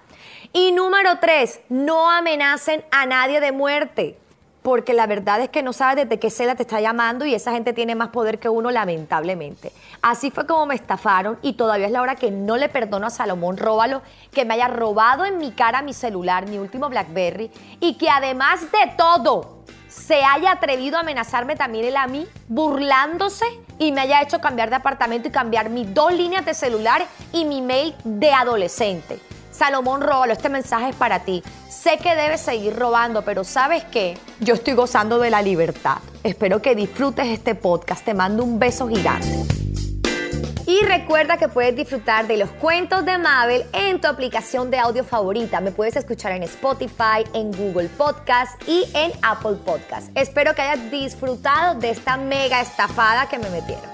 Y 0.53 0.73
número 0.73 1.19
tres, 1.21 1.61
no 1.69 2.11
amenacen 2.11 2.85
a 2.93 3.07
nadie 3.07 3.41
de 3.41 3.53
muerte. 3.53 4.17
Porque 4.63 4.93
la 4.93 5.07
verdad 5.07 5.41
es 5.41 5.49
que 5.49 5.63
no 5.63 5.73
sabes 5.73 6.05
desde 6.05 6.21
qué 6.21 6.29
celda 6.29 6.55
te 6.55 6.65
está 6.65 6.81
llamando 6.81 7.25
y 7.25 7.35
esa 7.35 7.51
gente 7.51 7.73
tiene 7.73 7.95
más 7.95 8.11
poder 8.11 8.39
que 8.39 8.51
uno, 8.51 8.71
lamentablemente. 8.71 9.73
Así 10.03 10.31
fue 10.31 10.47
como 10.47 10.67
me 10.67 10.75
estafaron 10.75 11.39
y 11.41 11.55
todavía 11.55 11.87
es 11.87 11.93
la 11.93 12.03
hora 12.03 12.15
que 12.15 12.31
no 12.31 12.59
le 12.59 12.69
perdono 12.69 13.07
a 13.07 13.11
Salomón 13.11 13.57
Róbalo 13.57 14.03
que 14.33 14.45
me 14.45 14.55
haya 14.55 14.69
robado 14.69 15.25
en 15.25 15.39
mi 15.39 15.53
cara 15.53 15.81
mi 15.81 15.95
celular, 15.95 16.47
mi 16.47 16.59
último 16.59 16.91
Blackberry, 16.91 17.51
y 17.81 17.95
que 17.95 18.11
además 18.11 18.61
de 18.61 18.93
todo, 18.99 19.60
se 20.11 20.25
haya 20.25 20.51
atrevido 20.51 20.97
a 20.97 21.03
amenazarme 21.03 21.55
también 21.55 21.85
él 21.85 21.97
a 21.97 22.09
mí, 22.09 22.27
burlándose 22.49 23.45
y 23.79 23.93
me 23.93 24.01
haya 24.01 24.21
hecho 24.21 24.41
cambiar 24.41 24.69
de 24.69 24.75
apartamento 24.75 25.29
y 25.29 25.31
cambiar 25.31 25.71
mis 25.71 25.95
dos 25.95 26.13
líneas 26.13 26.45
de 26.45 26.53
celular 26.53 27.07
y 27.33 27.45
mi 27.45 27.63
mail 27.63 27.95
de 28.03 28.33
adolescente. 28.33 29.21
Salomón 29.53 30.01
Róbalo, 30.01 30.33
este 30.33 30.49
mensaje 30.49 30.89
es 30.89 30.97
para 30.97 31.21
ti. 31.21 31.45
Sé 31.69 31.99
que 31.99 32.17
debes 32.17 32.41
seguir 32.41 32.75
robando, 32.75 33.23
pero 33.23 33.45
¿sabes 33.45 33.85
qué? 33.85 34.19
Yo 34.41 34.55
estoy 34.55 34.75
gozando 34.75 35.21
de 35.21 35.31
la 35.31 35.43
libertad. 35.43 35.99
Espero 36.25 36.61
que 36.61 36.75
disfrutes 36.75 37.29
este 37.29 37.55
podcast. 37.55 38.05
Te 38.05 38.13
mando 38.13 38.43
un 38.43 38.59
beso 38.59 38.89
gigante. 38.89 39.60
Y 40.71 40.85
recuerda 40.85 41.37
que 41.37 41.49
puedes 41.49 41.75
disfrutar 41.75 42.29
de 42.29 42.37
los 42.37 42.49
cuentos 42.49 43.05
de 43.05 43.19
Mabel 43.19 43.65
en 43.73 44.01
tu 44.01 44.07
aplicación 44.07 44.71
de 44.71 44.79
audio 44.79 45.03
favorita. 45.03 45.61
Me 45.61 45.73
puedes 45.73 45.97
escuchar 45.97 46.31
en 46.31 46.45
Spotify, 46.45 47.25
en 47.35 47.51
Google 47.51 47.89
Podcast 47.89 48.53
y 48.69 48.85
en 48.95 49.11
Apple 49.21 49.57
Podcast. 49.65 50.13
Espero 50.15 50.55
que 50.55 50.63
hayas 50.63 50.89
disfrutado 50.93 51.75
de 51.81 51.91
esta 51.91 52.17
mega 52.17 52.61
estafada 52.61 53.29
que 53.29 53.41
me 53.41 53.51
metieron. 53.51 53.91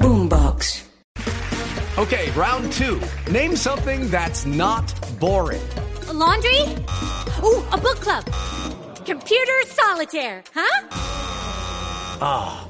Boombox. 0.00 0.86
Okay, 1.96 2.32
round 2.34 2.72
two. 2.72 2.98
Name 3.30 3.54
something 3.54 4.10
that's 4.10 4.44
not 4.44 4.92
boring. 5.20 5.62
laundry? 6.12 6.62
Ooh, 7.44 7.62
a 7.70 7.78
book 7.78 8.00
club. 8.00 8.24
Computer 9.06 9.62
solitaire, 9.68 10.42
huh? 10.52 10.88
Ah. 12.20 12.69